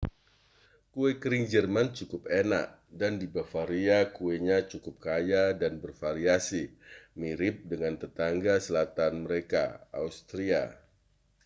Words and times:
kue 0.93 1.11
kering 1.21 1.45
jerman 1.53 1.87
cukup 1.97 2.23
enak 2.41 2.67
dan 2.99 3.13
di 3.21 3.27
bavaria 3.35 3.99
kuenya 4.17 4.57
cukup 4.71 4.95
kaya 5.07 5.45
dan 5.61 5.73
bervariasi 5.83 6.63
mirip 7.21 7.55
dengan 7.71 7.93
tetangga 8.03 8.55
selatan 8.65 9.13
mereka 9.29 9.63
austria 10.03 10.63